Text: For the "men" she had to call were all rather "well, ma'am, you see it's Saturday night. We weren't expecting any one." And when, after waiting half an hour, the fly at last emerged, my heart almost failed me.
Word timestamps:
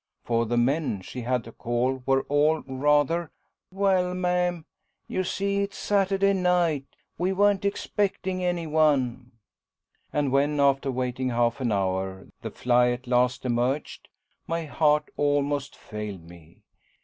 For 0.23 0.47
the 0.47 0.57
"men" 0.57 1.01
she 1.01 1.21
had 1.21 1.43
to 1.43 1.51
call 1.51 2.01
were 2.07 2.23
all 2.23 2.63
rather 2.65 3.29
"well, 3.69 4.15
ma'am, 4.15 4.65
you 5.07 5.23
see 5.23 5.61
it's 5.61 5.77
Saturday 5.77 6.33
night. 6.33 6.85
We 7.19 7.33
weren't 7.33 7.65
expecting 7.65 8.43
any 8.43 8.65
one." 8.65 9.33
And 10.11 10.31
when, 10.31 10.59
after 10.59 10.91
waiting 10.91 11.29
half 11.29 11.61
an 11.61 11.71
hour, 11.71 12.25
the 12.41 12.49
fly 12.49 12.89
at 12.89 13.05
last 13.05 13.45
emerged, 13.45 14.09
my 14.47 14.65
heart 14.65 15.07
almost 15.17 15.75
failed 15.75 16.23
me. 16.23 16.63